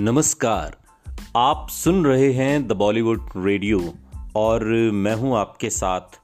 [0.00, 0.76] नमस्कार।
[1.36, 3.94] आप सुन रहे हैं द बॉलीवुड रेडियो
[4.36, 6.18] और मैं हूँ आपके साथ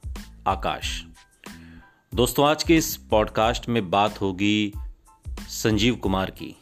[0.46, 1.04] आकाश।
[2.14, 4.72] दोस्तों, आज के इस पॉडकास्ट में बात होगी
[5.48, 6.54] संजीव कुमार की।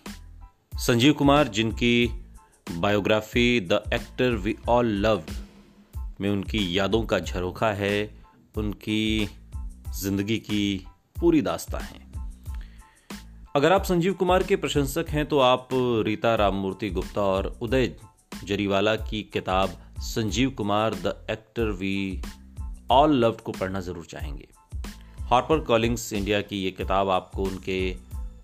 [0.78, 2.24] संजीव कुमार जिनकी
[2.78, 5.22] biography the actor we all love
[6.20, 8.18] में उनकी यादों का झरोखा है,
[8.56, 9.28] उनकी
[10.02, 10.86] ज़िंदगी की
[11.20, 12.13] पूरी दास्ता है।
[13.54, 15.68] अगर आप संजीव कुमार के प्रशंसक हैं तो आप
[16.06, 17.90] रीता राममूर्ति गुप्ता और उदय
[18.44, 22.22] जरीवाला की किताब Sanjeev Kumar, the actor we
[22.90, 24.48] all loved को पढ़ना ज़रूर चाहेंगे।
[25.20, 27.78] हार्पर कॉलिंग्स इंडिया की ये किताब आपको उनके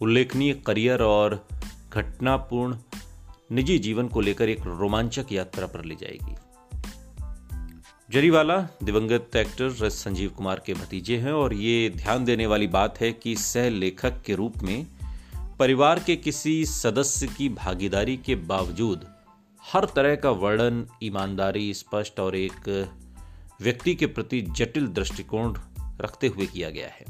[0.02, 1.34] उल्लेखनीय करियर और
[1.92, 2.76] घटनापूर्ण
[3.52, 6.36] निजी जीवन को लेकर एक रोमांचक यात्रा पर ले जाएगी।
[8.08, 13.12] जरीवाला, दिवंगत एक्टर संजीव कुमार के भतीजे हैं और ये ध्यान देने वाली बात है
[13.12, 14.86] कि सह लेखक के रूप में
[15.60, 19.06] परिवार के किसी सदस्य की भागीदारी के बावजूद
[19.72, 22.90] हर तरह का वर्णन, ईमानदारी, स्पष्ट और एक
[23.60, 25.58] व्यक्ति के प्रति जटिल दृष्टिकोण
[26.00, 27.04] रखते हुए किया गया है।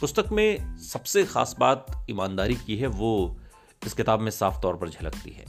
[0.00, 3.40] पुस्तक में सबसे खास बात ईमानदारी की है, वो
[3.86, 5.44] इस किताब में साफ़ तौर पर झलकती है।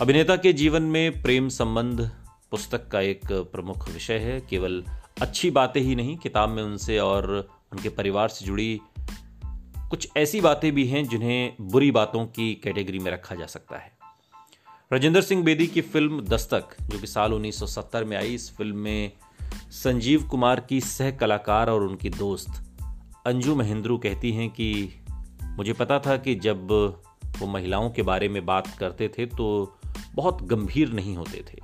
[0.00, 2.10] अभिनेता के जीवन में प्रेम संबंध
[2.50, 4.84] पुस्तक का एक प्रमुख विषय है। केवल
[5.20, 8.80] अच्छी बातें ही नहीं, किताब में उनसे और उनके परिवार से जुड़ी
[9.92, 13.92] कुछ ऐसी बातें भी हैं जिन्हें बुरी बातों की कैटेगरी में रखा जा सकता है।
[14.92, 19.12] राजेंद्र सिंह बेदी की फ़िल्म दस्तक, जो कि साल 1970 में आई, इस फ़िल्म में
[19.70, 22.70] संजीव कुमार की सह कलाकार और उनकी दोस्त
[23.26, 24.90] अंजू महेंद्रू कहती हैं कि
[25.44, 26.70] मुझे पता था कि जब
[27.38, 29.78] वो महिलाओं के बारे में बात करते थे तो
[30.14, 31.60] बहुत गंभीर नहीं होते थे।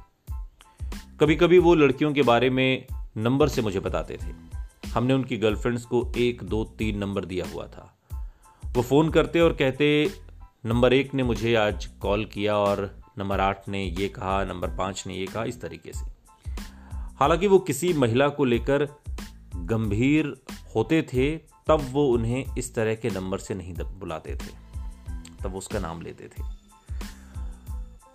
[1.20, 4.58] कभी कभी वो लड़कियों के बारे में नंबर से मुझे बताते थे।
[4.90, 7.94] हमने उनकी गर्लफ्रेंड्स को एक, दो, तीन नंबर दिया हुआ था।
[8.78, 10.10] वो फ़ोन करते और कहते,
[10.66, 15.04] नंबर एक ने मुझे आज कॉल किया और नंबर आठ ने ये कहा, नंबर पाँच
[15.06, 16.06] ने ये कहा, इस तरीके से।
[16.91, 18.88] हालाँकि वो किसी महिला को लेकर
[19.56, 20.41] गंभीर
[20.75, 24.50] होते थे, तब वो उन्हें इस तरह के नंबर से नहीं बुलाते थे।
[25.42, 26.42] तब वो उसका नाम लेते थे।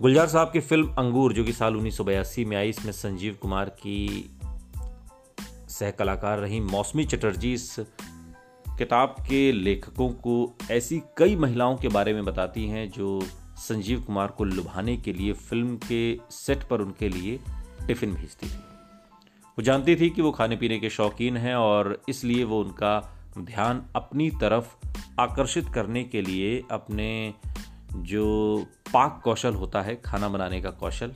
[0.01, 3.37] गुलजार साहब की फ़िल्म अंगूर, जो कि साल उन्नीस सौ बयासी में आई, इसमें संजीव
[3.41, 4.29] कुमार की
[5.69, 7.79] सह कलाकार रही मौसमी चटर्जी, इस
[8.77, 13.21] किताब के लेखकों को ऐसी कई महिलाओं के बारे में बताती हैं जो
[13.57, 17.39] संजीव कुमार को लुभाने के लिए फ़िल्म के सेट पर उनके लिए
[17.87, 18.59] टिफ़िन भेजती थी।
[19.47, 23.83] वो जानती थी कि वो खाने पीने के शौकीन हैं और इसलिए वो उनका ध्यान
[23.95, 24.87] अपनी तरफ़
[25.19, 27.33] आकर्षित करने के लिए अपने
[27.95, 31.13] जो पाक कौशल होता है, खाना बनाने का कौशल,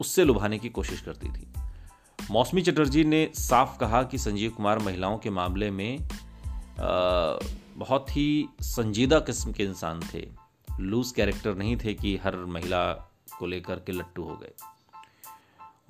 [0.00, 1.46] उससे लुभाने की कोशिश करती थी।
[2.30, 5.98] मौसमी चटर्जी ने साफ़ कहा कि संजीव कुमार महिलाओं के मामले में
[6.78, 10.26] बहुत ही संजीदा किस्म के इंसान थे।
[10.80, 12.92] लूज कैरेक्टर नहीं थे कि हर महिला
[13.38, 14.52] को लेकर के लट्टू हो गए।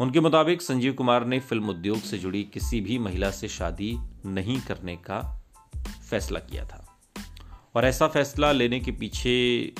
[0.00, 3.96] उनके मुताबिक संजीव कुमार ने फ़िल्म उद्योग से जुड़ी किसी भी महिला से शादी
[4.26, 5.20] नहीं करने का
[6.10, 6.84] फैसला किया था।
[7.74, 9.74] और ऐसा फैसला लेने के पीछे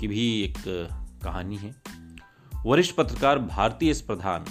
[0.00, 0.54] की भी एक
[1.24, 1.74] कहानी है।
[2.66, 4.44] वरिष्ठ पत्रकार भारतीय एस प्रधान,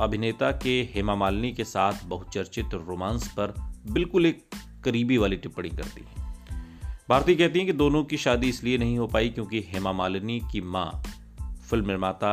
[0.00, 3.54] अभिनेता के हेमा मालिनी के साथ बहुचर्चित रोमांस पर
[3.90, 4.44] बिल्कुल एक
[4.86, 6.26] करीबी वाली टिप्पणी करती हैं।
[7.08, 10.60] भारती कहती हैं कि दोनों की शादी इसलिए नहीं हो पाई क्योंकि हेमा मालिनी की
[10.60, 11.02] माँ,
[11.70, 12.32] फ़िल्म निर्माता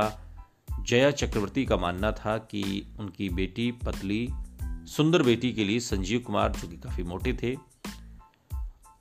[0.87, 2.63] जया चक्रवर्ती का मानना था कि
[2.99, 4.27] उनकी बेटी, पतली,
[4.87, 7.55] सुंदर बेटी के लिए संजीव कुमार, जो कि काफ़ी मोटे थे,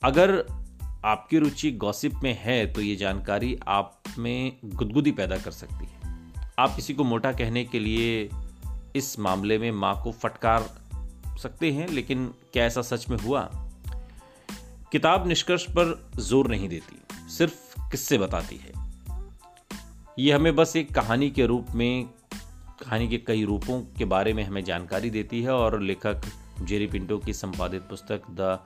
[0.02, 0.44] अगर
[1.04, 6.00] आपकी रुचि गॉसिप में है तो ये जानकारी आप में गुदगुदी पैदा कर सकती है।
[6.58, 8.30] आप किसी को मोटा कहने के लिए
[8.96, 10.70] इस मामले में माँ को फटकार
[11.38, 13.40] सकते हैं, लेकिन क्या ऐसा सच में हुआ?
[14.92, 18.72] किताब निष्कर्ष पर ज़ोर नहीं देती, सिर्फ़ किस्से बताती है।
[20.18, 22.04] ये हमें बस एक कहानी के रूप में,
[22.82, 26.20] कहानी के कई रूपों के बारे में हमें जानकारी देती है, और लेखक
[26.62, 28.58] जेरी पिंटो की संपादित पुस्तक the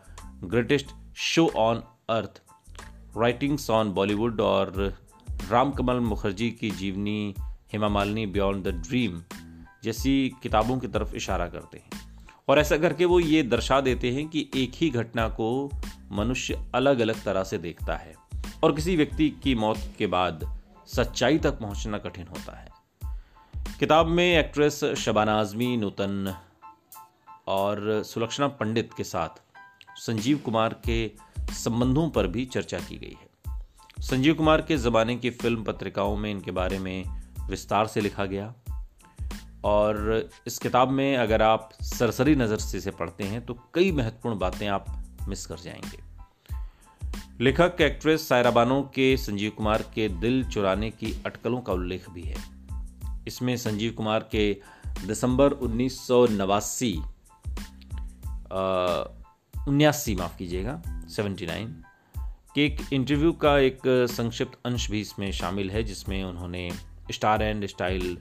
[0.44, 0.86] greatest
[1.16, 2.42] show on earth,
[3.18, 4.96] writings on Bollywood, और
[5.50, 7.34] रामकमल मुखर्जी की जीवनी
[7.72, 9.22] Hema Malini beyond the dream
[9.84, 12.05] जैसी किताबों की तरफ़ इशारा करते हैं।
[12.48, 15.70] और ऐसा करके वो ये दर्शा देते हैं कि एक ही घटना को
[16.12, 18.14] मनुष्य अलग अलग तरह से देखता है
[18.64, 22.68] और किसी व्यक्ति की मौत के बाद सच्चाई तक पहुँचना कठिन होता है।
[23.80, 26.34] किताब में एक्ट्रेस शबाना आजमी, नूतन
[27.46, 29.42] और सुलक्षणा पंडित के साथ
[29.96, 31.10] संजीव कुमार के
[31.52, 33.60] संबंधों पर भी चर्चा की गई है।
[34.02, 37.04] संजीव कुमार के ज़माने की फ़िल्म पत्रिकाओं में इनके बारे में
[37.50, 38.54] विस्तार से लिखा गया।
[39.64, 44.38] और इस किताब में अगर आप सरसरी नज़र से इसे पढ़ते हैं तो कई महत्वपूर्ण
[44.38, 46.06] बातें आप मिस कर जाएँगे।
[47.40, 52.22] लेखक, एक्ट्रेस सायरा बानो के संजीव कुमार के दिल चुराने की अटकलों का उल्लेख भी
[52.22, 52.36] है।
[53.26, 54.60] इसमें संजीव कुमार के
[55.06, 57.02] दिसंबर उन्नीस सौ नवासी
[59.68, 61.82] उन्यासी, माफ़ कीजिएगा, सेवेंटी नाइन,
[62.54, 66.70] के एक इंटरव्यू का एक संक्षिप्त अंश भी इसमें शामिल है, जिसमें उन्होंने
[67.10, 68.18] स्टार एंड स्टाइल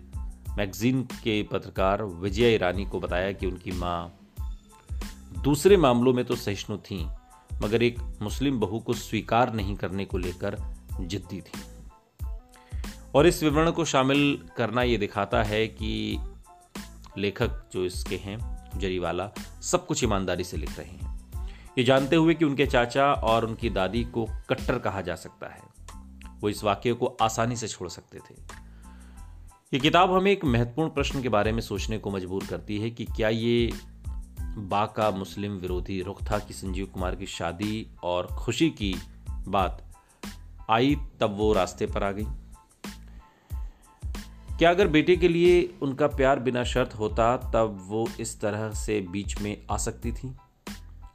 [0.57, 4.19] मैगजीन के पत्रकार विजय ईरानी को बताया कि उनकी माँ
[5.43, 7.07] दूसरे मामलों में तो सहिष्णु थी,
[7.63, 10.57] मगर एक मुस्लिम बहू को स्वीकार नहीं करने को लेकर
[11.01, 11.59] जिद्दी थी।
[13.15, 16.19] और इस विवरण को शामिल करना ये दिखाता है कि
[17.17, 19.31] लेखक जो इसके हैं, जरीवाला,
[19.61, 21.29] सब कुछ ईमानदारी से लिख रहे हैं।
[21.77, 25.61] ये जानते हुए कि उनके चाचा और उनकी दादी को कट्टर कहा जा सकता है।
[26.39, 28.64] वो इस वाक्य को आसानी से छोड़ सकते थे।
[29.75, 33.06] ये किताब हमें एक महत्वपूर्ण प्रश्न के बारे में सोचने को मजबूर करती है कि
[33.06, 33.72] क्या ये
[34.57, 38.95] बा का मुस्लिम विरोधी रुख था कि संजीव कुमार की शादी और खुशी की
[39.48, 39.83] बात
[40.69, 42.25] आई तब वो रास्ते पर आ गई।
[44.57, 49.01] क्या अगर बेटे के लिए उनका प्यार बिना शर्त होता, तब वो इस तरह से
[49.01, 50.33] बीच में आ सकती थी?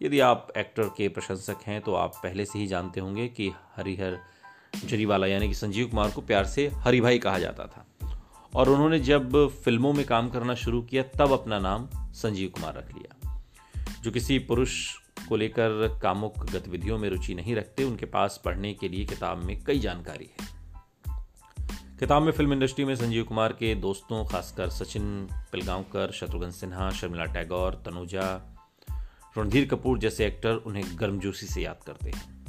[0.02, 4.18] यदि आप एक्टर के प्रशंसक हैं तो आप पहले से ही जानते होंगे कि हरिहर
[4.86, 7.86] जरीवाला, यानी कि संजीव कुमार को प्यार से हरि भाई कहा जाता था।
[8.54, 12.94] और उन्होंने जब फ़िल्मों में काम करना शुरू किया, तब अपना नाम संजीव कुमार रख
[12.94, 13.42] लिया।
[14.02, 14.94] जो किसी पुरुष
[15.28, 19.64] को लेकर कामुक गतिविधियों में रुचि नहीं रखते, उनके पास पढ़ने के लिए किताब में
[19.64, 20.60] कई जानकारी है।
[21.98, 27.24] किताब में फ़िल्म इंडस्ट्री में संजीव कुमार के दोस्तों, खासकर सचिन पिलगांवकर, शत्रुघ्न सिन्हा, शर्मिला
[27.24, 28.56] टैगोर, तनुजा,
[29.38, 32.39] रणधीर कपूर जैसे एक्टर उन्हें गर्मजोशी से याद करते हैं।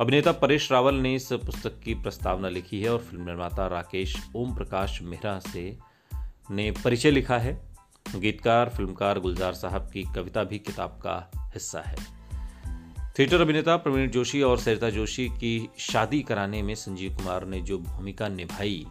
[0.00, 4.54] अभिनेता परेश रावल ने इस पुस्तक की प्रस्तावना लिखी है और फ़िल्म निर्माता राकेश ओम
[4.54, 5.78] प्रकाश मेहरा से
[6.50, 7.68] ने परिचय लिखा है।
[8.16, 11.96] गीतकार, फिल्मकार गुलजार साहब की कविता भी किताब का हिस्सा है।
[13.18, 17.78] थिएटर अभिनेता प्रवीण जोशी और सरिता जोशी की शादी कराने में संजीव कुमार ने जो
[17.78, 18.86] भूमिका निभाई,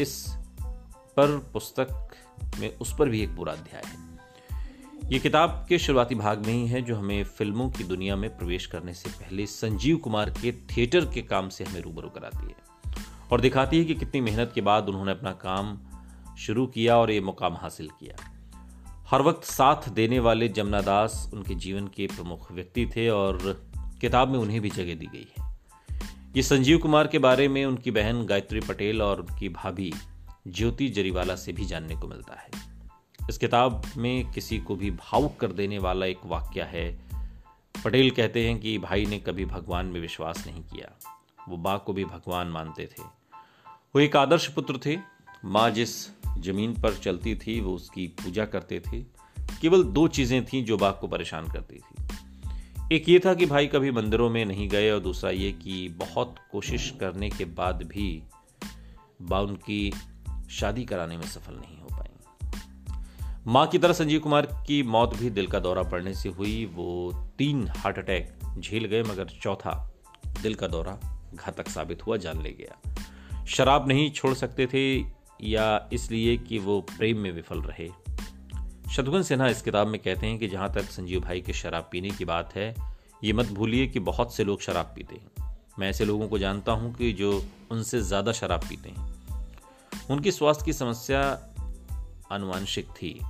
[0.00, 0.36] इस
[1.16, 2.08] पर पुस्तक
[2.58, 4.11] में उस पर भी एक पूरा अध्याय है।
[5.08, 8.66] ये किताब के शुरुआती भाग में ही है, जो हमें फ़िल्मों की दुनिया में प्रवेश
[8.66, 12.54] करने से पहले संजीव कुमार के थिएटर के काम से हमें रूबरू कराती है
[13.32, 15.78] और दिखाती है कि कितनी मेहनत के बाद उन्होंने अपना काम
[16.38, 18.16] शुरू किया और ये मुकाम हासिल किया।
[19.10, 23.38] हर वक्त साथ देने वाले जमुना दास उनके जीवन के प्रमुख व्यक्ति थे और
[24.00, 25.56] किताब में उन्हें भी जगह दी गई है।
[26.36, 29.92] ये संजीव कुमार के बारे में उनकी बहन गायत्री पटेल और उनकी भाभी
[30.48, 32.71] ज्योति जरीवाला से भी जानने को मिलता है।
[33.30, 36.98] इस किताब में किसी को भी भावुक कर देने वाला एक वाक्य है।
[37.84, 40.98] पटेल कहते हैं कि भाई ने कभी भगवान में विश्वास नहीं किया।
[41.48, 43.02] वो बा को भी भगवान मानते थे।
[43.94, 44.98] वो एक आदर्श पुत्र थे।
[45.44, 46.08] माँ जिस
[46.38, 49.00] ज़मीन पर चलती थी, वो उसकी पूजा करते थे।
[49.60, 52.02] केवल दो चीज़ें थीं जो बाघ को परेशान करती थी।
[52.96, 56.34] एक ये था कि भाई कभी मंदिरों में नहीं गए और दूसरा ये कि बहुत
[56.52, 58.22] कोशिश करने के बाद भी
[59.22, 59.92] बा उनकी
[60.50, 61.88] शादी कराने में सफल नहीं हो
[63.46, 67.12] माँ की तरह संजीव कुमार की मौत भी दिल का दौरा पड़ने से हुई। वो
[67.38, 69.92] तीन हार्ट अटैक झेल गए, मगर चौथा
[70.42, 70.98] दिल का दौरा
[71.34, 74.98] घातक साबित हुआ, जान ले गया। शराब नहीं छोड़ सकते थे
[75.48, 77.88] या इसलिए कि वो प्रेम में विफल रहे।
[78.92, 82.10] शत्रुघ्न सिन्हा इस किताब में कहते हैं कि जहाँ तक संजीव भाई के शराब पीने
[82.10, 82.74] की बात है,
[83.24, 86.72] ये मत भूलिए कि बहुत से लोग शराब पीते हैं। मैं ऐसे लोगों को जानता
[86.72, 89.10] हूँ कि जो उनसे ज़्यादा शराब पीते हैं।
[90.10, 91.51] उनकी स्वास्थ्य की समस्या
[92.32, 93.20] अनुवांशिक थी।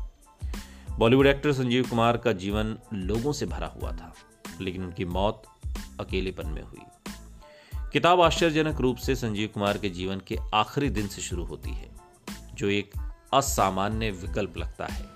[0.99, 4.15] बॉलीवुड एक्टर संजीव कुमार का जीवन लोगों से भरा हुआ था,
[4.61, 5.43] लेकिन उनकी मौत
[6.01, 6.83] अकेलेपन में हुई।
[7.93, 11.91] किताब आश्चर्यजनक रूप से संजीव कुमार के जीवन के आखिरी दिन से शुरू होती है,
[12.55, 12.93] जो एक
[13.35, 15.07] असामान्य विकल्प लगता है।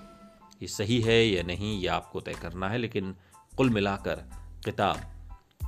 [0.62, 3.14] ये सही है या नहीं, ये आपको तय करना है, लेकिन
[3.56, 4.16] कुल मिलाकर
[4.64, 5.00] किताब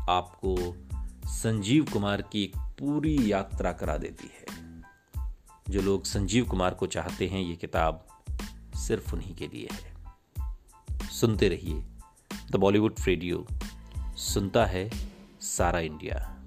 [0.08, 0.76] आपको
[1.28, 4.46] संजीव कुमार की एक पूरी यात्रा करा देती है।
[5.70, 8.07] जो लोग संजीव कुमार को चाहते हैं, ये किताब
[8.78, 9.94] सिर्फ़ उन्हीं के लिए है।
[11.08, 11.84] सुनते रहिए
[12.50, 13.46] द बॉलीवुड रेडियो।
[14.16, 14.90] सुनता है
[15.40, 16.37] सारा इंडिया।